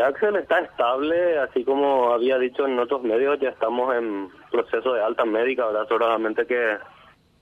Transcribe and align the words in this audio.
Axel 0.00 0.36
está 0.36 0.60
estable, 0.60 1.38
así 1.38 1.64
como 1.64 2.12
había 2.12 2.38
dicho 2.38 2.66
en 2.66 2.78
otros 2.78 3.02
medios, 3.02 3.38
ya 3.40 3.50
estamos 3.50 3.94
en 3.94 4.28
proceso 4.50 4.92
de 4.92 5.02
alta 5.02 5.24
médica, 5.24 5.66
¿verdad? 5.66 5.88
Solamente 5.88 6.46
que 6.46 6.76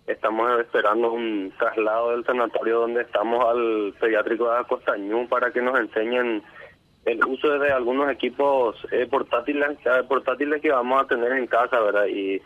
estamos 0.07 0.61
esperando 0.61 1.13
un 1.13 1.53
traslado 1.59 2.13
del 2.13 2.25
sanatorio 2.25 2.81
donde 2.81 3.03
estamos 3.03 3.45
al 3.45 3.95
pediátrico 3.99 4.51
de 4.51 4.59
Acostañú 4.59 5.29
para 5.29 5.51
que 5.51 5.61
nos 5.61 5.79
enseñen 5.79 6.43
el 7.05 7.25
uso 7.25 7.59
de 7.59 7.73
algunos 7.73 8.11
equipos 8.11 8.77
eh, 8.91 9.07
portátiles, 9.11 9.79
eh, 9.85 10.03
portátiles 10.09 10.61
que 10.61 10.71
vamos 10.71 11.03
a 11.03 11.07
tener 11.07 11.33
en 11.33 11.47
casa, 11.47 11.81
¿verdad? 11.81 12.07
Y 12.07 12.41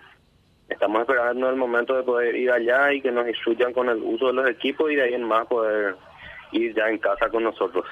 estamos 0.68 1.00
esperando 1.00 1.48
el 1.48 1.56
momento 1.56 1.96
de 1.96 2.02
poder 2.02 2.36
ir 2.36 2.50
allá 2.50 2.92
y 2.92 3.00
que 3.00 3.10
nos 3.10 3.26
instruyan 3.26 3.72
con 3.72 3.88
el 3.88 4.02
uso 4.02 4.28
de 4.28 4.34
los 4.34 4.48
equipos 4.48 4.90
y 4.90 4.96
de 4.96 5.02
ahí 5.02 5.14
en 5.14 5.24
más 5.24 5.46
poder 5.46 5.96
ir 6.52 6.74
ya 6.74 6.88
en 6.88 6.98
casa 6.98 7.28
con 7.28 7.44
nosotros. 7.44 7.84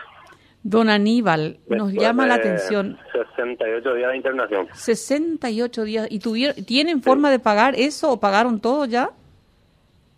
Don 0.62 0.90
Aníbal, 0.90 1.58
nos 1.68 1.92
llama 1.92 2.26
la 2.26 2.34
atención. 2.34 2.98
68 3.12 3.94
días 3.94 4.10
de 4.10 4.16
internación. 4.16 4.68
68 4.72 5.84
días. 5.84 6.08
¿Y 6.10 6.18
tuvieron, 6.18 6.64
tienen 6.64 7.02
forma 7.02 7.30
de 7.30 7.38
pagar 7.38 7.74
eso 7.76 8.10
o 8.10 8.20
pagaron 8.20 8.60
todo 8.60 8.84
ya? 8.84 9.10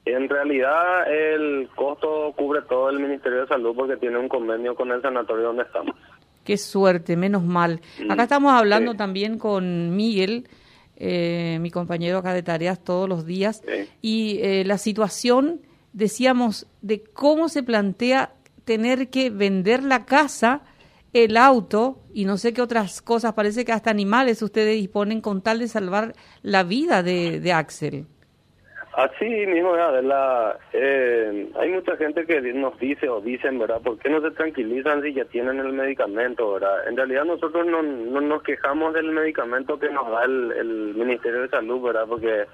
En 0.06 0.28
realidad 0.28 1.12
el 1.12 1.69
costo 1.74 2.33
cubre 2.37 2.62
todo 2.62 2.88
el 2.91 3.00
Ministerio 3.00 3.42
de 3.42 3.48
Salud 3.48 3.74
porque 3.77 3.97
tiene 3.97 4.19
un 4.19 4.28
convenio 4.28 4.74
con 4.74 4.91
el 4.91 5.02
sanatorio 5.02 5.45
donde 5.45 5.64
estamos. 5.64 5.95
Qué 6.45 6.56
suerte, 6.56 7.16
menos 7.16 7.45
mal. 7.45 7.80
Acá 8.09 8.16
mm, 8.16 8.20
estamos 8.20 8.52
hablando 8.52 8.95
también 8.95 9.38
con 9.38 9.95
Miguel, 9.95 10.48
eh, 10.97 11.59
mi 11.61 11.70
compañero 11.70 12.19
acá 12.19 12.33
de 12.33 12.42
tareas 12.42 12.83
todos 12.83 13.09
los 13.09 13.27
días, 13.27 13.62
y 14.00 14.38
eh, 14.41 14.64
la 14.64 14.78
situación, 14.78 15.61
decíamos, 15.92 16.66
de 16.80 17.05
cómo 17.05 17.50
se 17.50 17.62
plantea 17.62 18.33
tener 18.70 19.10
que 19.10 19.30
vender 19.30 19.83
la 19.83 20.06
casa, 20.06 20.60
el 21.12 21.37
auto 21.37 21.97
y 22.15 22.24
no 22.24 22.37
sé 22.37 22.55
qué 22.55 22.62
otras 22.62 23.02
cosas, 23.02 23.33
parece 23.33 23.65
que 23.65 23.73
hasta 23.73 23.91
animales 23.91 24.42
ustedes 24.42 24.77
disponen 24.77 25.20
con 25.20 25.42
tal 25.42 25.59
de 25.59 25.67
salvar 25.67 26.12
la 26.44 26.62
vida 26.62 27.03
de, 27.03 27.53
Axel. 27.53 28.06
Así 28.92 29.25
mismo, 29.25 29.75
la, 29.75 30.56
eh, 30.72 31.50
hay 31.59 31.69
mucha 31.70 31.97
gente 31.97 32.25
que 32.25 32.41
nos 32.53 32.78
dice 32.78 33.09
o 33.09 33.20
dicen, 33.20 33.59
¿verdad? 33.59 33.81
¿Por 33.83 33.98
qué 33.98 34.09
no 34.09 34.20
se 34.20 34.31
tranquilizan 34.31 35.03
si 35.03 35.14
ya 35.14 35.25
tienen 35.25 35.59
el 35.59 35.72
medicamento, 35.72 36.53
verdad? 36.53 36.87
En 36.87 36.97
realidad 36.97 37.25
nosotros 37.25 37.66
no, 37.66 37.83
no 37.83 38.20
nos 38.20 38.44
quejamos 38.44 38.94
del 38.94 39.11
medicamento 39.11 39.81
que 39.81 39.91
nos 39.91 40.09
da 40.12 40.22
el, 40.22 40.94
Ministerio 40.94 41.42
de 41.42 41.48
Salud, 41.48 41.83
¿verdad? 41.83 42.05
Porque 42.09 42.44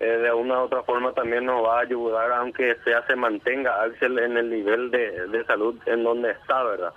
eh, 0.00 0.06
de 0.06 0.32
una 0.32 0.60
u 0.60 0.64
otra 0.64 0.82
forma 0.82 1.12
también 1.12 1.44
nos 1.44 1.64
va 1.64 1.78
a 1.78 1.82
ayudar, 1.82 2.32
aunque 2.32 2.74
sea 2.84 3.06
se 3.06 3.16
mantenga 3.16 3.82
Axel 3.82 4.18
en 4.18 4.36
el 4.36 4.50
nivel 4.50 4.90
de, 4.90 5.28
de 5.28 5.44
salud 5.44 5.76
en 5.86 6.02
donde 6.02 6.30
está, 6.30 6.62
¿verdad? 6.64 6.92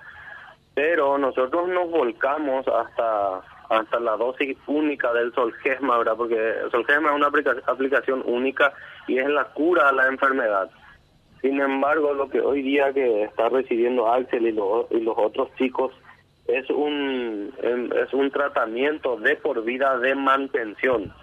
Pero 0.73 1.17
nosotros 1.17 1.67
nos 1.67 1.91
volcamos 1.91 2.67
hasta 2.67 3.41
hasta 3.69 3.99
la 3.99 4.17
dosis 4.17 4.57
única 4.67 5.11
del 5.13 5.33
Solgesma, 5.33 5.97
¿verdad? 5.97 6.15
Porque 6.15 6.55
Solgesma 6.71 7.09
es 7.09 7.15
una 7.15 7.31
aplicación 7.67 8.23
única 8.25 8.73
y 9.07 9.17
es 9.17 9.27
la 9.27 9.45
cura 9.45 9.89
a 9.89 9.91
la 9.91 10.07
enfermedad. 10.07 10.69
Sin 11.41 11.59
embargo, 11.59 12.13
lo 12.13 12.29
que 12.29 12.39
hoy 12.39 12.61
día 12.61 12.93
que 12.93 13.23
está 13.23 13.49
recibiendo 13.49 14.11
Axel 14.11 14.47
y, 14.47 14.49
y 14.49 15.01
los 15.01 15.17
otros 15.17 15.53
chicos 15.57 15.91
es 16.47 16.69
un 16.69 17.53
em, 17.61 17.89
es 17.93 18.13
un 18.13 18.31
tratamiento 18.31 19.17
de 19.17 19.35
por 19.35 19.63
vida 19.63 19.97
de 19.99 20.15
mantención. 20.15 21.13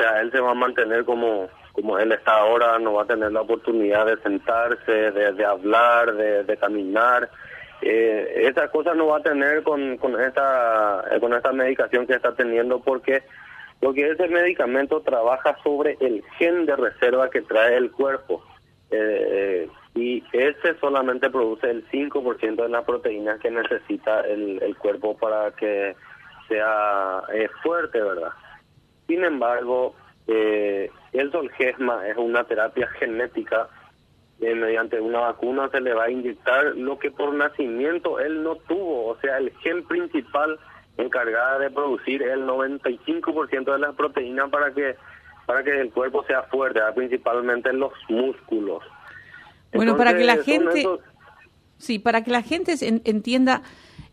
O 0.00 0.02
sea, 0.02 0.22
él 0.22 0.32
se 0.32 0.40
va 0.40 0.52
a 0.52 0.54
mantener 0.54 1.04
como 1.04 1.50
como 1.72 1.98
él 1.98 2.10
está 2.12 2.32
ahora, 2.32 2.78
no 2.78 2.94
va 2.94 3.02
a 3.02 3.06
tener 3.06 3.30
la 3.32 3.42
oportunidad 3.42 4.06
de 4.06 4.16
sentarse, 4.22 5.12
de, 5.12 5.44
hablar, 5.44 6.14
de, 6.14 6.56
caminar 6.56 7.30
eh, 7.82 8.48
esa 8.48 8.68
cosa 8.68 8.94
no 8.94 9.06
va 9.06 9.18
a 9.18 9.22
tener 9.22 9.62
con, 9.62 9.96
con 9.98 10.20
esta 10.20 11.04
con 11.20 11.32
esta 11.34 11.52
medicación 11.52 12.06
que 12.06 12.14
está 12.14 12.34
teniendo 12.34 12.80
porque 12.80 13.22
porque 13.78 14.10
ese 14.10 14.26
medicamento 14.28 15.00
trabaja 15.00 15.56
sobre 15.62 15.96
el 16.00 16.22
gen 16.38 16.66
de 16.66 16.76
reserva 16.76 17.30
que 17.30 17.42
trae 17.42 17.76
el 17.76 17.90
cuerpo 17.90 18.42
eh, 18.90 19.68
y 19.94 20.24
ese 20.32 20.78
solamente 20.80 21.28
produce 21.28 21.70
el 21.70 21.86
5% 21.90 22.56
de 22.56 22.68
las 22.68 22.84
proteínas 22.84 23.38
que 23.40 23.50
necesita 23.50 24.22
el, 24.22 24.62
el 24.62 24.76
cuerpo 24.76 25.16
para 25.16 25.50
que 25.52 25.94
sea 26.48 27.22
eh, 27.32 27.48
fuerte, 27.62 28.00
¿verdad? 28.00 28.32
Sin 29.10 29.24
embargo, 29.24 29.96
eh, 30.28 30.88
el 31.12 31.32
Solgesma 31.32 32.06
es 32.06 32.16
una 32.16 32.44
terapia 32.44 32.86
genética 33.00 33.68
eh, 34.40 34.54
mediante 34.54 35.00
una 35.00 35.18
vacuna 35.18 35.68
se 35.68 35.80
le 35.80 35.92
va 35.94 36.04
a 36.04 36.10
inyectar 36.12 36.76
lo 36.76 36.96
que 37.00 37.10
por 37.10 37.34
nacimiento 37.34 38.20
él 38.20 38.44
no 38.44 38.54
tuvo, 38.54 39.08
o 39.08 39.18
sea, 39.20 39.38
el 39.38 39.50
gen 39.64 39.84
principal 39.88 40.60
encargada 40.96 41.58
de 41.58 41.70
producir 41.72 42.22
el 42.22 42.46
95% 42.46 43.72
de 43.72 43.78
las 43.80 43.96
proteínas 43.96 44.48
para 44.48 44.72
que 44.72 44.94
para 45.44 45.64
que 45.64 45.80
el 45.80 45.90
cuerpo 45.90 46.24
sea 46.26 46.44
fuerte, 46.44 46.78
principalmente 46.94 47.70
en 47.70 47.80
los 47.80 47.92
músculos. 48.08 48.84
Bueno, 49.72 49.96
para 49.96 50.16
que 50.16 50.22
la 50.22 50.36
gente 50.36 50.86
sí, 51.78 51.98
para 51.98 52.22
que 52.22 52.30
la 52.30 52.42
gente 52.42 52.76
entienda 52.80 53.62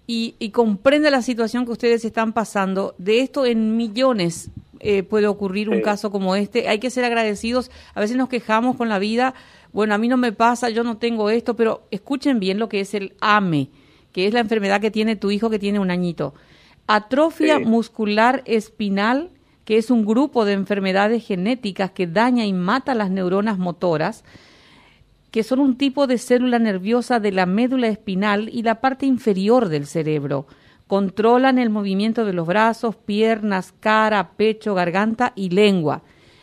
y, 0.07 0.35
y, 0.39 0.49
comprenda 0.49 1.11
la 1.11 1.21
situación 1.21 1.65
que 1.65 1.73
ustedes 1.73 2.03
están 2.03 2.33
pasando, 2.33 2.95
de 2.97 3.19
esto 3.19 3.45
en 3.45 3.77
millones 3.77 4.49
eh, 4.79 5.03
puede 5.03 5.27
ocurrir 5.27 5.69
un 5.69 5.81
caso 5.81 6.11
como 6.11 6.35
este. 6.35 6.67
Hay 6.67 6.79
que 6.79 6.89
ser 6.89 7.03
agradecidos. 7.03 7.71
A 7.93 7.99
veces 7.99 8.17
nos 8.17 8.29
quejamos 8.29 8.75
con 8.75 8.89
la 8.89 8.99
vida 8.99 9.33
bueno, 9.77 9.93
a 9.93 9.97
mí 9.97 10.07
no 10.07 10.17
me 10.17 10.31
pasa, 10.31 10.69
yo 10.69 10.83
no 10.83 10.97
tengo 10.97 11.29
esto, 11.29 11.55
pero 11.55 11.83
escuchen 11.91 12.39
bien 12.39 12.59
lo 12.59 12.69
que 12.69 12.79
es 12.79 12.93
el 12.93 13.13
AME, 13.21 13.69
que 14.11 14.27
es 14.27 14.33
la 14.33 14.39
enfermedad 14.39 14.81
que 14.81 14.91
tiene 14.91 15.15
tu 15.15 15.31
hijo 15.31 15.49
que 15.49 15.59
tiene 15.59 15.79
un 15.79 15.91
añito. 15.91 16.33
Atrofia 16.87 17.59
muscular 17.59 18.43
espinal, 18.45 19.29
que 19.65 19.77
es 19.77 19.91
un 19.91 20.05
grupo 20.05 20.45
de 20.45 20.53
enfermedades 20.53 21.25
genéticas 21.25 21.91
que 21.91 22.07
daña 22.07 22.45
y 22.45 22.53
mata 22.53 22.95
las 22.95 23.11
neuronas 23.11 23.57
motoras, 23.57 24.23
que 25.31 25.43
son 25.43 25.59
un 25.59 25.77
tipo 25.77 26.07
de 26.07 26.17
célula 26.17 26.57
nerviosa 26.57 27.19
de 27.19 27.33
la 27.33 27.45
médula 27.45 27.87
espinal 27.87 28.49
y 28.51 28.63
la 28.63 28.81
parte 28.81 29.05
inferior 29.05 29.67
del 29.67 29.85
cerebro. 29.85 30.47
Controlan 30.87 31.59
el 31.59 31.69
movimiento 31.69 32.25
de 32.25 32.33
los 32.33 32.47
brazos, 32.47 32.95
piernas, 32.95 33.73
cara, 33.79 34.31
pecho, 34.37 34.73
garganta 34.73 35.33
y 35.35 35.49
lengua. 35.49 36.01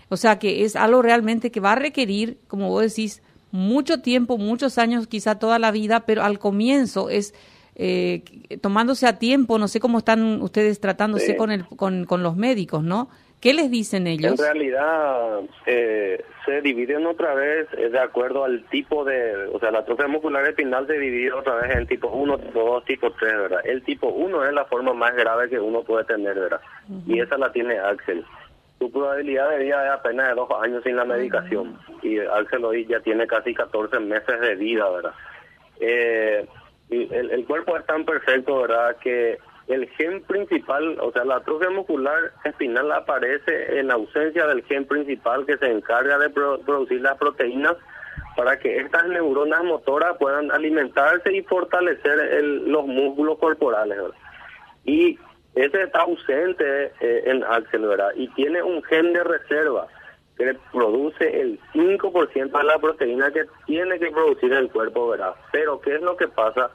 O 0.08 0.16
sea 0.16 0.38
que 0.38 0.64
es 0.64 0.76
algo 0.76 1.02
realmente 1.02 1.50
que 1.50 1.60
va 1.60 1.72
a 1.72 1.76
requerir, 1.76 2.38
como 2.46 2.68
vos 2.68 2.82
decís, 2.82 3.22
mucho 3.50 4.00
tiempo, 4.00 4.36
muchos 4.36 4.78
años, 4.78 5.06
quizá 5.06 5.36
toda 5.36 5.58
la 5.58 5.70
vida, 5.70 6.00
pero 6.00 6.22
al 6.22 6.38
comienzo 6.38 7.08
es 7.08 7.34
eh, 7.76 8.22
tomándose 8.60 9.06
a 9.06 9.18
tiempo, 9.18 9.58
no 9.58 9.68
sé 9.68 9.80
cómo 9.80 9.98
están 9.98 10.42
ustedes 10.42 10.80
tratándose 10.80 11.36
con, 11.36 11.50
el, 11.50 11.66
con, 11.66 12.04
con 12.04 12.22
los 12.22 12.36
médicos, 12.36 12.84
¿no? 12.84 13.08
¿Qué 13.44 13.52
les 13.52 13.70
dicen 13.70 14.06
ellos? 14.06 14.32
En 14.32 14.38
realidad 14.38 15.40
eh, 15.66 16.24
se 16.46 16.62
dividen 16.62 17.04
otra 17.04 17.34
vez 17.34 17.68
eh, 17.76 17.90
de 17.90 17.98
acuerdo 17.98 18.42
al 18.42 18.64
tipo 18.70 19.04
de, 19.04 19.50
o 19.52 19.60
sea, 19.60 19.70
la 19.70 19.80
atrofia 19.80 20.08
muscular 20.08 20.46
espinal 20.46 20.86
se 20.86 20.98
divide 20.98 21.30
otra 21.30 21.56
vez 21.56 21.76
en 21.76 21.86
tipo 21.86 22.08
1, 22.08 22.38
tipo 22.38 22.64
2, 22.64 22.84
tipo 22.86 23.10
3, 23.12 23.36
¿verdad? 23.36 23.60
El 23.64 23.82
tipo 23.82 24.08
1 24.08 24.46
es 24.46 24.52
la 24.54 24.64
forma 24.64 24.94
más 24.94 25.14
grave 25.14 25.50
que 25.50 25.60
uno 25.60 25.82
puede 25.82 26.06
tener, 26.06 26.34
¿verdad? 26.34 26.62
Y 27.06 27.20
esa 27.20 27.36
la 27.36 27.52
tiene 27.52 27.78
Axel 27.78 28.24
su 28.78 28.90
probabilidad 28.90 29.50
de 29.50 29.58
vida 29.58 29.84
es 29.88 29.92
apenas 29.92 30.28
de 30.28 30.34
dos 30.36 30.48
años 30.62 30.82
sin 30.82 30.96
la 30.96 31.04
medicación 31.04 31.78
y 32.02 32.18
Axel 32.20 32.64
hoy 32.64 32.86
ya 32.86 33.00
tiene 33.00 33.26
casi 33.26 33.52
14 33.52 34.00
meses 34.00 34.40
de 34.40 34.54
vida, 34.54 34.88
¿verdad? 34.88 35.12
Eh, 35.80 36.46
el, 36.88 37.30
el, 37.30 37.44
cuerpo 37.44 37.76
es 37.76 37.84
tan 37.84 38.06
perfecto, 38.06 38.62
¿verdad? 38.62 38.96
Que 39.02 39.38
el 39.66 39.88
gen 39.90 40.22
principal, 40.22 40.98
o 41.00 41.10
sea, 41.12 41.24
la 41.24 41.36
atrofia 41.36 41.70
muscular 41.70 42.32
espinal 42.44 42.92
aparece 42.92 43.78
en 43.78 43.90
ausencia 43.90 44.46
del 44.46 44.62
gen 44.64 44.86
principal 44.86 45.46
que 45.46 45.56
se 45.56 45.70
encarga 45.70 46.18
de 46.18 46.30
producir 46.30 47.00
las 47.00 47.16
proteínas 47.16 47.76
para 48.36 48.58
que 48.58 48.78
estas 48.78 49.06
neuronas 49.06 49.62
motoras 49.64 50.16
puedan 50.18 50.50
alimentarse 50.50 51.32
y 51.32 51.42
fortalecer 51.42 52.18
el, 52.18 52.68
los 52.70 52.86
músculos 52.86 53.38
corporales. 53.38 53.96
¿verdad? 53.96 54.16
Y 54.84 55.18
ese 55.54 55.82
está 55.82 56.00
ausente 56.00 56.92
eh, 57.00 57.22
en 57.26 57.44
Axel, 57.44 57.82
¿verdad? 57.82 58.10
Y 58.16 58.28
tiene 58.34 58.62
un 58.62 58.82
gen 58.82 59.12
de 59.12 59.24
reserva 59.24 59.86
que 60.36 60.56
produce 60.72 61.40
el 61.40 61.60
5% 61.72 62.58
de 62.58 62.64
la 62.64 62.78
proteína 62.78 63.30
que 63.30 63.44
tiene 63.66 63.98
que 64.00 64.10
producir 64.10 64.52
el 64.52 64.68
cuerpo, 64.68 65.08
¿verdad? 65.10 65.34
Pero 65.52 65.80
¿qué 65.80 65.94
es 65.94 66.02
lo 66.02 66.16
que 66.16 66.26
pasa? 66.26 66.70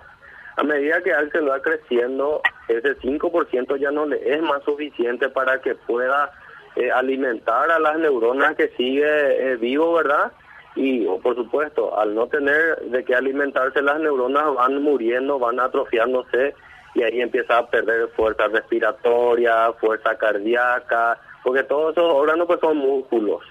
A 0.60 0.64
medida 0.64 1.02
que 1.02 1.14
Axel 1.14 1.50
va 1.50 1.62
creciendo, 1.62 2.42
ese 2.68 2.98
5% 2.98 3.78
ya 3.78 3.92
no 3.92 4.06
le 4.06 4.18
es 4.30 4.42
más 4.42 4.62
suficiente 4.64 5.30
para 5.30 5.62
que 5.62 5.74
pueda 5.74 6.32
eh, 6.76 6.92
alimentar 6.92 7.72
a 7.72 7.80
las 7.80 7.98
neuronas 7.98 8.58
que 8.58 8.68
sigue 8.76 9.06
eh, 9.06 9.56
vivo, 9.56 9.94
¿verdad? 9.94 10.34
Y 10.76 11.06
por 11.24 11.36
supuesto, 11.36 11.98
al 11.98 12.14
no 12.14 12.28
tener 12.28 12.78
de 12.82 13.06
qué 13.06 13.16
alimentarse 13.16 13.82
las 13.82 14.02
neuronas 14.02 14.54
van 14.54 14.84
muriendo, 14.84 15.40
van 15.40 15.62
atrofiándose 15.62 16.54
y 16.94 17.04
ahí 17.04 17.22
empieza 17.22 17.60
a 17.60 17.70
perder 17.70 18.10
fuerza 18.10 18.50
respiratoria, 18.50 19.72
fuerza 19.80 20.18
cardíaca, 20.18 21.22
porque 21.42 21.64
todos 21.64 21.94
esos 21.94 22.12
órganos 22.12 22.48
pues 22.48 22.60
son 22.60 22.76
músculos. 22.76 23.46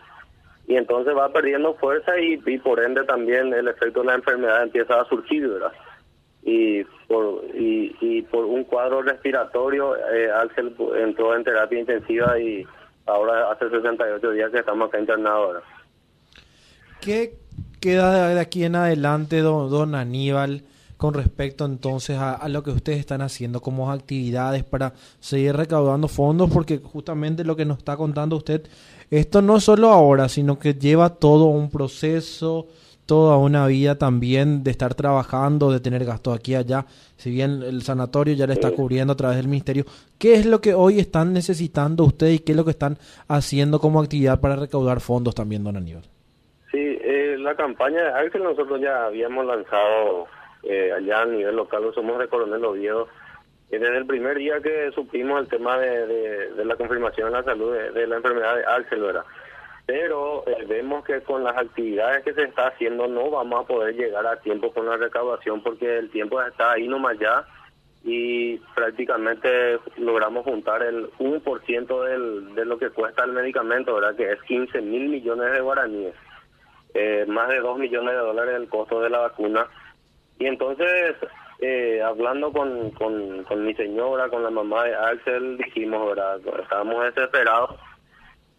Y 0.66 0.76
entonces 0.76 1.16
va 1.16 1.32
perdiendo 1.32 1.72
fuerza 1.76 2.20
y, 2.20 2.37
por 2.58 2.84
ende 2.84 3.02
también 3.05 3.55
el 3.55 3.69
efecto 3.69 4.00
de 4.00 4.08
la 4.08 4.14
enfermedad 4.16 4.62
empieza 4.62 5.00
a 5.00 5.06
surgir, 5.06 5.49
¿verdad? 5.49 5.72
Y 6.49 6.85
por 7.06 7.45
y, 7.55 7.95
y 8.00 8.23
por 8.23 8.45
un 8.45 8.65
cuadro 8.65 9.03
respiratorio 9.03 9.97
eh, 9.97 10.31
Axel 10.31 10.75
entró 11.03 11.37
en 11.37 11.45
terapia 11.45 11.79
intensiva 11.79 12.39
y 12.39 12.65
ahora 13.06 13.50
hace 13.53 13.69
68 13.69 14.31
días 14.31 14.50
que 14.50 14.59
estamos 14.59 14.89
acá 14.89 14.99
internados 14.99 15.39
ahora. 15.39 15.61
¿Qué 17.00 17.35
queda 17.81 18.29
de 18.29 18.41
aquí 18.41 18.65
en 18.65 18.77
adelante, 18.77 19.41
don, 19.41 19.71
don 19.71 19.95
Aníbal, 19.95 20.62
con 20.97 21.15
respecto 21.15 21.65
entonces 21.65 22.19
a, 22.19 22.35
a, 22.35 22.49
lo 22.49 22.62
que 22.62 22.71
ustedes 22.71 22.99
están 22.99 23.21
haciendo 23.21 23.61
como 23.61 23.93
actividades 23.93 24.65
para 24.65 24.94
seguir 25.21 25.55
recaudando 25.55 26.09
fondos? 26.09 26.51
Porque 26.51 26.79
justamente 26.79 27.44
lo 27.44 27.56
que 27.56 27.65
nos 27.65 27.79
está 27.79 27.97
contando 27.97 28.37
usted, 28.37 28.67
esto 29.11 29.43
no 29.43 29.61
solo 29.61 29.91
ahora, 29.91 30.29
sino 30.29 30.59
que 30.59 30.75
lleva 30.75 31.11
todo 31.11 31.44
un 31.44 31.71
proceso, 31.71 32.67
toda 33.08 33.38
una 33.38 33.66
vida 33.66 33.96
también 33.96 34.62
de 34.62 34.70
estar 34.70 34.94
trabajando, 34.94 35.72
de 35.72 35.81
tener 35.81 36.05
gastos 36.05 36.37
aquí 36.37 36.52
y 36.52 36.56
allá, 36.56 36.84
si 37.16 37.31
bien 37.31 37.62
el 37.62 37.81
sanatorio 37.81 38.34
ya 38.34 38.46
le 38.46 38.52
está 38.52 38.70
cubriendo 38.70 39.14
a 39.14 39.16
través 39.16 39.38
del 39.38 39.49
ministerio, 39.49 39.84
¿qué 40.19 40.34
es 40.34 40.44
lo 40.44 40.60
que 40.60 40.75
hoy 40.75 41.00
están 41.00 41.32
necesitando 41.32 42.05
ustedes 42.05 42.34
y 42.34 42.38
qué 42.40 42.52
es 42.52 42.56
lo 42.58 42.66
que 42.66 42.72
están 42.72 42.99
haciendo 43.26 43.78
como 43.78 44.02
actividad 44.02 44.43
para 44.43 44.56
recaudar 44.56 45.00
fondos 45.00 45.34
también, 45.34 45.64
don 45.64 45.78
Aníbal? 45.78 46.02
Sí, 46.70 46.99
eh, 47.02 47.37
la 47.38 47.55
campaña 47.55 48.02
de 48.02 48.10
Axel 48.10 48.43
nosotros 48.43 48.78
ya 48.78 49.06
habíamos 49.06 49.46
lanzado 49.46 50.26
eh, 50.64 50.93
allá 50.93 51.22
a 51.22 51.26
nivel 51.26 51.56
local, 51.56 51.90
somos 51.94 52.19
de 52.19 52.28
Coronel 52.28 52.62
Oviedo, 52.62 53.08
y 53.70 53.78
desde 53.78 53.96
el 53.96 54.06
primer 54.06 54.37
día 54.37 54.60
que 54.60 54.90
supimos 54.94 55.40
el 55.40 55.49
tema 55.49 55.78
de, 55.78 56.06
de, 56.55 56.64
la 56.66 56.76
confirmación 56.76 57.31
de 57.31 57.38
la 57.38 57.43
salud 57.43 57.72
de, 57.72 57.90
de 57.90 58.06
la 58.06 58.16
enfermedad 58.16 58.55
de 58.55 58.66
Axel, 58.66 59.00
¿verdad? 59.00 59.25
Pero 59.88 60.46
eh, 60.46 60.67
vemos 60.69 61.02
que 61.02 61.23
con 61.23 61.43
las 61.43 61.56
actividades 61.56 62.23
que 62.23 62.35
se 62.35 62.43
está 62.43 62.67
haciendo 62.67 63.08
no 63.08 63.31
vamos 63.31 63.64
a 63.64 63.67
poder 63.67 63.96
llegar 63.96 64.26
a 64.26 64.38
tiempo 64.38 64.70
con 64.70 64.85
la 64.85 64.99
recaudación 64.99 65.62
porque 65.62 65.96
el 65.96 66.11
tiempo 66.11 66.43
está 66.43 66.73
ahí 66.73 66.87
nomás 66.87 67.19
ya 67.19 67.46
y 68.05 68.58
prácticamente 68.75 69.79
logramos 69.96 70.44
juntar 70.44 70.82
el 70.82 71.11
1% 71.12 72.05
del, 72.05 72.55
de 72.55 72.67
lo 72.67 72.79
que 72.79 72.90
cuesta 72.90 73.25
el 73.25 73.32
medicamento, 73.32 73.94
¿verdad? 73.94 74.14
Que 74.14 74.32
es 74.32 74.43
15 74.43 74.79
mil 74.82 75.08
millones 75.08 75.52
de 75.52 75.61
guaraníes, 75.62 76.14
eh, 76.93 77.25
más 77.26 77.49
de 77.49 77.61
2 77.61 77.79
millones 77.79 78.12
de 78.12 78.20
dólares 78.20 78.56
el 78.56 78.69
costo 78.69 79.00
de 79.00 79.08
la 79.08 79.20
vacuna. 79.20 79.69
Y 80.38 80.44
entonces, 80.44 81.17
eh, 81.61 82.02
hablando 82.05 82.52
con, 82.52 82.91
con, 82.91 83.43
con 83.44 83.64
mi 83.64 83.75
señora, 83.75 84.29
con 84.29 84.43
la 84.43 84.50
mamá 84.50 84.84
de 84.84 84.94
Axel, 84.94 85.56
dijimos, 85.56 86.08
¿verdad? 86.11 86.41
Estábamos 86.61 87.06
desesperados 87.06 87.88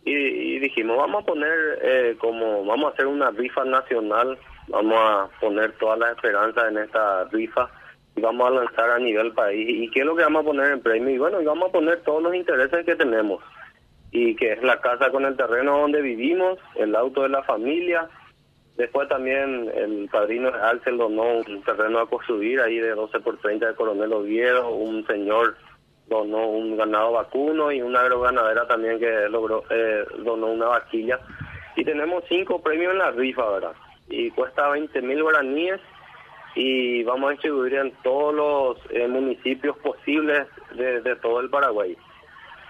y, 0.06 0.60
dijimos 0.60 0.98
vamos 0.98 1.24
a 1.24 1.26
poner 1.26 1.80
eh, 1.82 2.16
como 2.20 2.66
vamos 2.66 2.92
a 2.92 2.94
hacer 2.94 3.08
una 3.08 3.32
rifa 3.32 3.66
nacional 3.66 4.38
vamos 4.70 4.98
a 4.98 5.30
poner 5.40 5.72
todas 5.74 6.00
las 6.00 6.12
esperanzas 6.12 6.70
en 6.70 6.78
esta 6.78 7.26
rifa 7.26 7.70
y 8.16 8.22
vamos 8.22 8.48
a 8.48 8.52
lanzar 8.52 8.90
a 8.92 9.00
nivel 9.00 9.34
país. 9.34 9.68
Y 9.68 9.90
qué 9.92 10.02
es 10.02 10.06
lo 10.06 10.16
que 10.16 10.24
vamos 10.24 10.44
a 10.44 10.48
poner 10.48 10.72
en 10.72 10.82
premio 10.82 11.10
y 11.10 11.18
bueno 11.18 11.42
y 11.42 11.46
vamos 11.46 11.70
a 11.70 11.72
poner 11.72 12.02
todos 12.02 12.24
los 12.24 12.36
intereses 12.36 12.86
que 12.86 12.96
tenemos 12.96 13.44
y 14.12 14.36
que 14.36 14.54
es 14.54 14.64
la 14.64 14.80
casa 14.82 15.12
con 15.12 15.26
el 15.26 15.36
terreno 15.36 15.80
donde 15.80 16.02
vivimos 16.02 16.58
el 16.76 16.96
auto 16.96 17.24
de 17.24 17.30
la 17.30 17.44
familia 17.44 18.10
después 18.76 19.08
también 19.08 19.70
el 19.76 20.10
padrino 20.12 20.50
Axel 20.50 20.98
donó 20.98 21.40
un 21.40 21.62
terreno 21.64 22.00
a 22.00 22.10
construir 22.10 22.60
ahí 22.62 22.80
de 22.80 22.92
12 22.92 23.20
por 23.20 23.38
30 23.38 23.68
de 23.68 23.76
Coronel 23.76 24.14
Oviedo 24.14 24.70
un 24.70 25.06
señor 25.06 25.56
donó 26.10 26.48
un 26.48 26.76
ganado 26.76 27.14
vacuno 27.14 27.72
y 27.72 27.82
una 27.82 28.02
agroganadera 28.02 28.68
también 28.68 29.00
que 29.00 29.30
logró 29.30 29.64
eh, 29.70 30.06
donó 30.20 30.48
una 30.48 30.68
vaquilla. 30.68 31.20
Y 31.76 31.86
tenemos 31.86 32.24
cinco 32.28 32.62
premios 32.62 32.92
en 32.92 32.98
la 32.98 33.12
rifa, 33.12 33.50
¿verdad? 33.50 33.74
Y 34.10 34.32
cuesta 34.32 34.70
20 34.70 35.02
mil 35.02 35.22
guaraníes 35.22 35.80
y 36.56 37.04
vamos 37.04 37.30
a 37.30 37.32
distribuir 37.32 37.76
en 37.76 37.92
todos 38.04 38.34
los 38.34 38.78
eh, 38.90 39.08
municipios 39.08 39.78
posibles 39.78 40.48
de, 40.76 41.16
todo 41.18 41.40
el 41.40 41.50
Paraguay. 41.50 41.96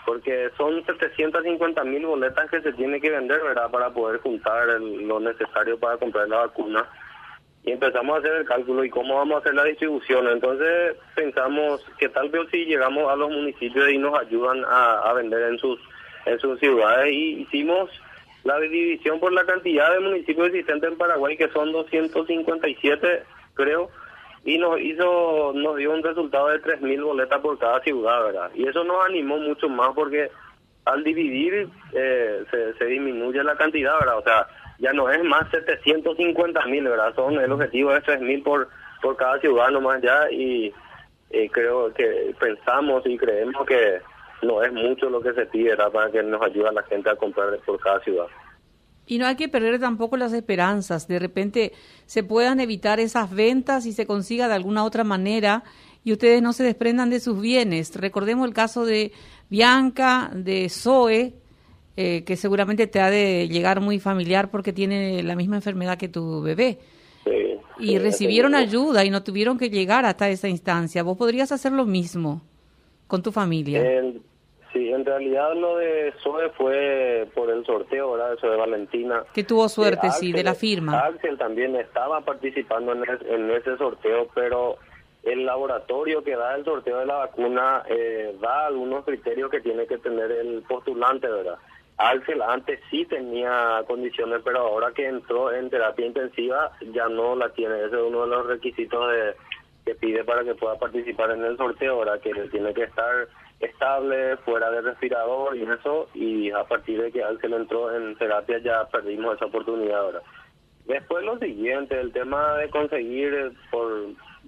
Porque 0.06 0.50
son 0.57 0.86
750 0.86 1.83
mil 1.86 2.06
boletas 2.06 2.50
que 2.50 2.62
se 2.62 2.74
tiene 2.74 3.00
que 3.00 3.09
vender, 3.09 3.41
¿verdad? 3.41 3.71
Para 3.71 3.89
poder 3.91 4.19
juntar 4.19 4.68
lo 4.81 5.19
necesario 5.19 5.80
para 5.80 5.97
comprar 5.97 6.27
la 6.27 6.38
vacuna 6.38 6.88
y 7.63 7.71
empezamos 7.71 8.15
a 8.15 8.19
hacer 8.19 8.33
el 8.33 8.45
cálculo 8.45 8.83
y 8.83 8.89
cómo 8.89 9.15
vamos 9.15 9.35
a 9.35 9.39
hacer 9.39 9.53
la 9.53 9.65
distribución. 9.65 10.27
Entonces 10.27 10.95
pensamos 11.15 11.85
que 11.97 12.09
tal 12.09 12.29
vez 12.29 12.44
si 12.51 12.65
llegamos 12.65 13.11
a 13.11 13.15
los 13.15 13.29
municipios 13.29 13.89
y 13.89 13.97
nos 13.97 14.17
ayudan 14.19 14.63
a, 14.65 15.11
vender 15.13 15.51
en 15.51 15.57
sus 15.59 15.79
en 16.25 16.39
sus 16.39 16.59
ciudades 16.59 17.11
y 17.11 17.41
hicimos 17.41 17.89
la 18.44 18.59
división 18.59 19.19
por 19.19 19.33
la 19.33 19.45
cantidad 19.45 19.91
de 19.94 20.00
municipios 20.00 20.47
existentes 20.47 20.91
en 20.91 20.97
Paraguay 20.97 21.35
que 21.38 21.50
son 21.50 21.71
257 21.71 23.23
creo 23.53 23.89
y 24.45 24.57
nos 24.57 24.79
hizo 24.79 25.51
nos 25.53 25.77
dio 25.77 25.91
un 25.91 26.03
resultado 26.03 26.50
de 26.50 26.59
3000 26.59 27.03
boletas 27.03 27.41
por 27.41 27.57
cada 27.57 27.81
ciudad, 27.81 28.23
¿verdad? 28.23 28.51
Y 28.55 28.67
eso 28.67 28.83
nos 28.83 29.05
animó 29.05 29.38
mucho 29.38 29.67
más 29.67 29.89
porque 29.94 30.29
al 30.85 31.03
dividir 31.03 31.67
eh, 31.94 32.44
se, 32.50 32.73
se 32.75 32.85
disminuye 32.85 33.44
la 33.44 33.57
cantidad, 33.57 34.00
¿verdad? 34.00 34.17
O 34.17 34.23
sea, 34.23 34.47
ya 34.79 34.93
no 34.93 35.09
es 35.09 35.23
más 35.23 35.49
750 35.51 36.65
mil, 36.65 36.85
¿verdad? 36.85 37.13
Son 37.15 37.33
el 37.35 37.51
objetivo 37.51 37.93
es 37.93 38.03
3 38.03 38.21
mil 38.21 38.41
por, 38.41 38.69
por 39.01 39.15
cada 39.17 39.39
ciudadano 39.39 39.81
más 39.81 40.01
ya 40.01 40.31
y 40.31 40.73
eh, 41.29 41.49
creo 41.51 41.93
que 41.93 42.33
pensamos 42.39 43.03
y 43.05 43.17
creemos 43.17 43.65
que 43.67 43.99
no 44.41 44.63
es 44.63 44.71
mucho 44.71 45.09
lo 45.09 45.21
que 45.21 45.33
se 45.33 45.45
pide 45.45 45.75
para 45.75 46.11
que 46.11 46.23
nos 46.23 46.41
ayude 46.41 46.69
a 46.69 46.71
la 46.71 46.83
gente 46.83 47.09
a 47.09 47.15
comprar 47.15 47.57
por 47.65 47.79
cada 47.79 47.99
ciudad. 48.01 48.27
Y 49.05 49.17
no 49.17 49.25
hay 49.25 49.35
que 49.35 49.49
perder 49.49 49.79
tampoco 49.79 50.17
las 50.17 50.33
esperanzas. 50.33 51.07
De 51.07 51.17
repente 51.17 51.73
se 52.05 52.23
puedan 52.23 52.59
evitar 52.59 52.99
esas 52.99 53.33
ventas 53.33 53.85
y 53.85 53.91
se 53.91 54.05
consiga 54.05 54.47
de 54.47 54.53
alguna 54.53 54.85
otra 54.85 55.03
manera 55.03 55.63
y 56.03 56.13
ustedes 56.13 56.41
no 56.41 56.53
se 56.53 56.63
desprendan 56.63 57.09
de 57.09 57.19
sus 57.19 57.41
bienes. 57.41 57.95
Recordemos 57.95 58.47
el 58.47 58.53
caso 58.53 58.85
de 58.85 59.11
Bianca, 59.49 60.29
de 60.33 60.69
Zoe, 60.69 61.33
eh, 61.97 62.24
que 62.24 62.36
seguramente 62.36 62.88
te 62.88 63.00
ha 63.00 63.09
de 63.09 63.47
llegar 63.47 63.81
muy 63.81 64.00
familiar 64.00 64.50
porque 64.50 64.74
tiene 64.74 65.24
la 65.24 65.36
misma 65.36 65.57
enfermedad 65.57 65.97
que 65.97 66.07
tu 66.07 66.41
bebé. 66.41 66.80
y 67.80 67.97
recibieron 67.97 68.56
ayuda 68.56 69.06
y 69.06 69.09
no 69.09 69.24
tuvieron 69.24 69.57
que 69.57 69.69
llegar 69.69 70.06
hasta 70.06 70.30
esa 70.30 70.50
instancia. 70.50 71.03
¿Vos 71.03 71.18
podrías 71.18 71.51
hacer 71.51 71.71
lo 71.71 71.86
mismo 71.86 72.41
con 73.07 73.24
tu 73.24 73.31
familia? 73.31 73.81
sí, 74.74 74.91
en 74.91 75.03
realidad 75.03 75.56
lo 75.56 75.77
de 75.77 76.13
Zoe 76.21 76.50
fue 76.51 77.27
por 77.33 77.50
el 77.50 77.65
sorteo, 77.65 78.12
¿verdad? 78.12 78.33
Eso 78.33 78.50
de 78.50 78.57
Valentina. 78.57 79.24
Que 79.33 79.44
tuvo 79.44 79.68
suerte, 79.68 80.12
sí, 80.12 80.31
de 80.31 80.44
la 80.44 80.53
firma. 80.53 81.00
Axel 81.00 81.38
también 81.38 81.75
estaba 81.75 82.21
participando 82.21 82.94
en, 82.94 83.03
en 83.27 83.50
ese 83.51 83.77
sorteo, 83.77 84.27
pero 84.36 84.77
el 85.24 85.45
laboratorio 85.45 86.24
que 86.24 86.36
da 86.36 86.56
el 86.56 86.63
sorteo 86.63 87.00
de 87.00 87.06
la 87.06 87.15
vacuna 87.15 87.83
eh, 87.89 88.36
da 88.41 88.68
algunos 88.68 89.03
criterios 89.03 89.51
que 89.51 89.60
tiene 89.60 89.86
que 89.86 89.98
tener 89.98 90.31
el 90.31 90.63
postulante, 90.63 91.27
¿verdad? 91.27 91.58
Axel 92.00 92.41
antes 92.41 92.79
sí 92.89 93.06
tenía 93.06 93.84
condiciones, 93.86 94.41
pero 94.44 94.60
ahora 94.60 94.94
que 94.94 95.06
entró 95.06 95.51
en 95.51 95.70
terapia 95.70 96.06
intensiva 96.06 96.72
ya 96.94 97.10
no 97.10 97.36
la 97.36 97.50
tiene. 97.50 97.75
Ese 97.75 97.98
es 97.98 98.01
uno 98.01 98.22
de 98.22 98.27
los 98.27 98.48
requisitos 98.48 99.12
de, 99.12 99.36
que 99.86 99.96
pide 99.96 100.24
para 100.24 100.46
que 100.46 100.56
pueda 100.56 100.79
participar 100.79 101.32
en 101.32 101.44
el 101.44 101.58
sorteo, 101.58 101.96
ahora 101.96 102.18
que 102.20 102.34
tiene 102.51 102.74
que 102.74 102.84
estar 102.84 103.27
estable, 103.60 104.38
fuera 104.38 104.72
de 104.72 104.79
respirador 104.79 105.58
y 105.58 105.63
eso, 105.63 106.08
y 106.13 106.50
a 106.51 106.63
partir 106.63 107.01
de 107.01 107.12
que 107.12 107.22
Axel 107.22 107.53
entró 107.53 107.94
en 107.94 108.15
terapia 108.15 108.60
ya 108.60 108.88
perdimos 108.88 109.36
esa 109.36 109.48
oportunidad 109.48 110.00
ahora. 110.00 110.22
Después 110.86 111.25
lo 111.25 111.38
siguiente, 111.38 112.00
el 112.00 112.13
tema 112.13 112.56
de 112.56 112.70
conseguir 112.70 113.51
por, 113.70 113.91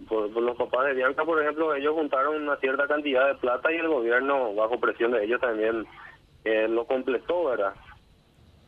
por, 0.08 0.30
los 0.42 0.56
papás 0.56 0.86
de 0.86 0.94
Bianca, 0.94 1.26
por 1.26 1.42
ejemplo, 1.42 1.76
ellos 1.76 1.96
juntaron 1.96 2.44
una 2.44 2.56
cierta 2.56 2.88
cantidad 2.88 3.28
de 3.28 3.36
plata 3.36 3.74
y 3.74 3.76
el 3.76 3.90
gobierno, 3.90 4.56
bajo 4.56 4.80
presión 4.80 5.12
de 5.12 5.26
ellos 5.26 5.42
también, 5.42 5.86
eh, 6.44 6.68
lo 6.68 6.86
completó, 6.86 7.46
¿verdad? 7.46 7.74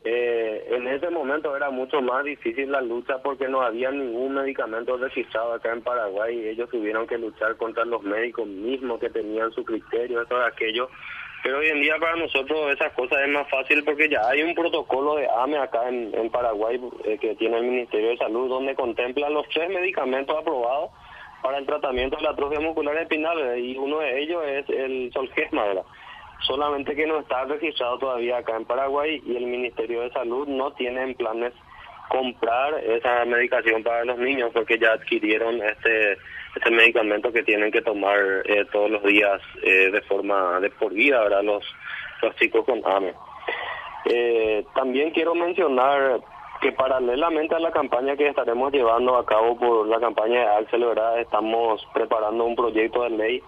Eh, 0.05 0.67
en 0.69 0.85
ese 0.89 1.09
momento 1.09 1.55
era 1.55 1.69
mucho 1.69 2.01
más 2.01 2.25
difícil 2.25 2.69
la 2.69 2.81
lucha 2.81 3.19
porque 3.23 3.47
no 3.47 3.61
había 3.61 3.89
ningún 3.89 4.33
medicamento 4.33 4.97
registrado 4.97 5.53
acá 5.53 5.71
en 5.71 5.81
Paraguay 5.81 6.37
y 6.37 6.49
ellos 6.49 6.69
tuvieron 6.69 7.07
que 7.07 7.17
luchar 7.17 7.55
contra 7.55 7.85
los 7.85 8.03
médicos 8.03 8.45
mismos 8.45 8.99
que 8.99 9.09
tenían 9.09 9.51
su 9.53 9.63
criterio, 9.63 10.25
todo 10.25 10.43
aquello. 10.43 10.89
Pero 11.41 11.59
hoy 11.59 11.67
en 11.69 11.81
día 11.81 11.97
para 11.99 12.17
nosotros 12.17 12.71
esas 12.71 12.91
cosas 12.93 13.19
es 13.21 13.29
más 13.29 13.49
fácil 13.49 13.83
porque 13.85 14.09
ya 14.09 14.27
hay 14.27 14.43
un 14.43 14.53
protocolo 14.53 15.15
de 15.15 15.27
AME 15.37 15.57
acá 15.57 15.87
en, 15.87 16.13
en 16.13 16.29
Paraguay 16.29 16.81
eh, 17.05 17.17
que 17.17 17.35
tiene 17.35 17.59
el 17.59 17.63
Ministerio 17.63 18.09
de 18.09 18.17
Salud 18.17 18.49
donde 18.49 18.75
contempla 18.75 19.29
los 19.29 19.47
tres 19.49 19.69
medicamentos 19.69 20.37
aprobados 20.37 20.91
para 21.41 21.57
el 21.57 21.65
tratamiento 21.65 22.17
de 22.17 22.23
la 22.23 22.31
atrofia 22.31 22.59
muscular 22.59 22.97
espinal 22.97 23.57
y 23.57 23.77
uno 23.77 23.99
de 23.99 24.21
ellos 24.21 24.43
es 24.45 24.69
el 24.69 25.11
Solgesma, 25.13 25.65
¿verdad? 25.65 25.85
Solamente 26.43 26.95
que 26.95 27.07
no 27.07 27.19
está 27.19 27.45
registrado 27.45 27.97
todavía 27.97 28.37
acá 28.37 28.55
en 28.55 28.65
Paraguay 28.65 29.21
y 29.25 29.35
el 29.35 29.45
Ministerio 29.45 30.01
de 30.01 30.11
Salud 30.11 30.47
no 30.47 30.71
tiene 30.73 31.01
en 31.01 31.15
planes 31.15 31.53
comprar 32.09 32.75
esa 32.83 33.25
medicación 33.25 33.81
para 33.83 34.05
los 34.05 34.17
niños 34.19 34.51
porque 34.53 34.77
ya 34.77 34.93
adquirieron 34.93 35.61
este 35.63 36.17
este 36.55 36.69
medicamento 36.69 37.31
que 37.31 37.43
tienen 37.43 37.71
que 37.71 37.81
tomar 37.81 38.19
eh, 38.45 38.65
todos 38.71 38.89
los 38.91 39.03
días 39.03 39.41
eh, 39.63 39.89
de 39.91 40.01
forma 40.01 40.59
de 40.59 40.69
por 40.69 40.93
vida, 40.93 41.21
¿verdad? 41.23 41.43
Los, 41.43 41.63
los 42.21 42.35
chicos 42.35 42.63
con 42.65 42.81
AME. 42.85 43.13
Eh, 44.05 44.63
también 44.75 45.11
quiero 45.11 45.33
mencionar 45.33 46.21
que 46.61 46.71
paralelamente 46.71 47.55
a 47.55 47.59
la 47.59 47.71
campaña 47.71 48.15
que 48.15 48.27
estaremos 48.27 48.71
llevando 48.71 49.17
a 49.17 49.25
cabo 49.25 49.57
por 49.57 49.87
la 49.87 49.99
campaña 49.99 50.41
de 50.41 50.47
Axel, 50.57 50.85
¿verdad? 50.85 51.19
estamos 51.19 51.85
preparando 51.93 52.45
un 52.45 52.55
proyecto 52.55 53.03
de 53.03 53.09
ley 53.09 53.43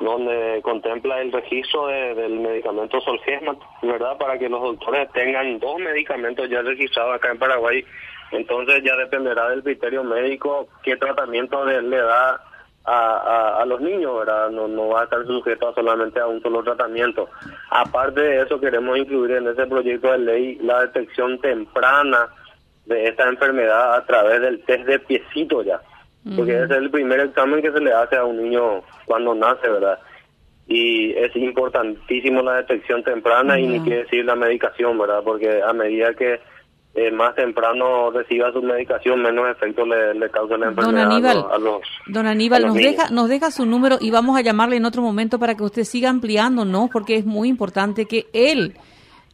donde 0.00 0.60
contempla 0.62 1.20
el 1.20 1.30
registro 1.30 1.86
del 1.88 2.40
medicamento 2.40 3.00
Solgesma, 3.02 3.56
¿verdad? 3.82 4.16
Para 4.16 4.38
que 4.38 4.48
los 4.48 4.62
doctores 4.62 5.10
tengan 5.12 5.58
dos 5.58 5.78
medicamentos 5.78 6.48
ya 6.48 6.62
registrados 6.62 7.16
acá 7.16 7.30
en 7.30 7.38
Paraguay. 7.38 7.84
Entonces 8.32 8.82
ya 8.82 8.96
dependerá 8.96 9.50
del 9.50 9.62
criterio 9.62 10.02
médico 10.02 10.68
qué 10.82 10.96
tratamiento 10.96 11.64
le 11.64 11.98
da 11.98 12.40
a, 12.84 13.58
a, 13.60 13.66
los 13.66 13.80
niños, 13.80 14.18
¿verdad? 14.20 14.48
No, 14.50 14.66
no 14.66 14.88
va 14.88 15.02
a 15.02 15.04
estar 15.04 15.24
sujeto 15.26 15.74
solamente 15.74 16.18
a 16.18 16.26
un 16.26 16.40
solo 16.40 16.62
tratamiento. 16.62 17.28
Aparte 17.68 18.20
de 18.22 18.42
eso, 18.42 18.58
queremos 18.58 18.96
incluir 18.96 19.32
en 19.32 19.48
ese 19.48 19.66
proyecto 19.66 20.12
de 20.12 20.18
ley 20.18 20.58
la 20.62 20.80
detección 20.80 21.38
temprana 21.40 22.28
de 22.86 23.08
esta 23.08 23.28
enfermedad 23.28 23.96
a 23.96 24.06
través 24.06 24.40
del 24.40 24.64
test 24.64 24.84
de 24.84 24.98
piecito 24.98 25.62
ya 25.62 25.80
porque 26.36 26.52
ese 26.52 26.64
es 26.64 26.70
el 26.70 26.90
primer 26.90 27.20
examen 27.20 27.62
que 27.62 27.72
se 27.72 27.80
le 27.80 27.92
hace 27.92 28.16
a 28.16 28.24
un 28.24 28.42
niño 28.42 28.82
cuando 29.06 29.34
nace, 29.34 29.68
¿verdad? 29.68 29.98
Y 30.66 31.12
es 31.12 31.34
importantísimo 31.34 32.42
la 32.42 32.56
detección 32.56 33.02
temprana 33.02 33.58
y 33.58 33.66
ni 33.66 33.80
quiere 33.80 34.04
decir 34.04 34.24
la 34.24 34.36
medicación, 34.36 34.98
¿verdad? 34.98 35.22
Porque 35.24 35.62
a 35.62 35.72
medida 35.72 36.14
que 36.14 36.40
eh, 36.94 37.10
más 37.10 37.34
temprano 37.34 38.10
reciba 38.10 38.52
su 38.52 38.62
medicación, 38.62 39.22
menos 39.22 39.48
efecto 39.48 39.86
le, 39.86 40.28
causa 40.30 40.56
la 40.56 40.68
enfermedad 40.68 41.04
don 41.04 41.12
Aníbal, 41.12 41.46
a 41.50 41.58
los, 41.58 41.82
Don 42.06 42.26
Aníbal, 42.26 42.66
nos 42.66 42.74
deja, 42.74 43.10
nos 43.10 43.28
deja 43.28 43.50
su 43.50 43.64
número 43.64 43.96
y 44.00 44.10
vamos 44.10 44.36
a 44.36 44.42
llamarle 44.42 44.76
en 44.76 44.84
otro 44.84 45.00
momento 45.00 45.38
para 45.38 45.54
que 45.54 45.62
usted 45.62 45.84
siga 45.84 46.10
ampliando, 46.10 46.64
¿no? 46.64 46.88
Porque 46.92 47.14
es 47.16 47.24
muy 47.24 47.48
importante 47.48 48.06
que 48.06 48.26
él 48.32 48.74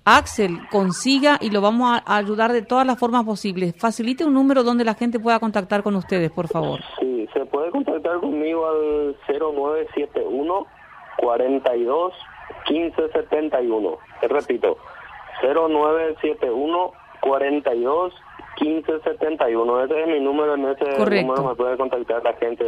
Axel 0.08 0.60
consiga 0.70 1.36
y 1.40 1.50
lo 1.50 1.60
vamos 1.60 2.00
a 2.06 2.16
ayudar 2.16 2.52
de 2.52 2.62
todas 2.62 2.86
las 2.86 2.96
formas 2.96 3.24
posibles. 3.24 3.74
Facilite 3.76 4.24
un 4.24 4.34
número 4.34 4.62
donde 4.62 4.84
la 4.84 4.94
gente 4.94 5.18
pueda 5.18 5.40
contactar 5.40 5.82
con 5.82 5.96
ustedes, 5.96 6.30
por 6.30 6.46
favor. 6.46 6.78
Sí, 7.00 7.28
se 7.34 7.44
puede 7.46 7.72
contactar 7.72 8.20
conmigo 8.20 8.68
al 8.68 9.16
0971 9.28 10.66
42 11.18 12.12
1571. 12.70 13.98
Te 14.20 14.28
repito, 14.28 14.78
0971 15.42 16.92
42 17.20 18.14
1571. 18.60 19.84
Ese 19.84 20.00
es 20.02 20.06
mi 20.06 20.20
número, 20.20 20.54
en 20.54 20.66
ese 20.66 20.98
número 21.24 21.42
me 21.42 21.54
puede 21.56 21.76
contactar 21.76 22.22
la 22.22 22.32
gente. 22.34 22.64